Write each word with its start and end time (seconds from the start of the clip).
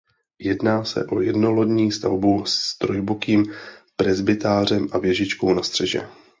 Jedná 0.39 0.83
se 0.83 1.05
o 1.05 1.21
jednolodní 1.21 1.91
stavbu 1.91 2.45
s 2.45 2.77
trojbokým 2.77 3.45
presbytářem 3.95 4.87
a 4.91 4.97
věžičkou 4.97 5.53
na 5.53 5.63
střeše. 5.63 6.07